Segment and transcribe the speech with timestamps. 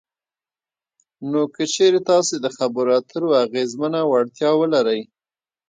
[1.29, 5.01] نو که چېرې تاسې دخبرو اترو اغیزمنه وړتیا ولرئ